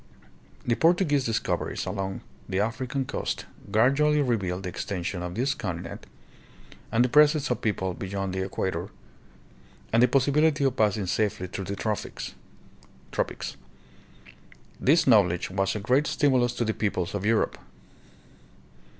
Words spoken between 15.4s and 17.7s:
was a great stimulus to the peoples of Europe.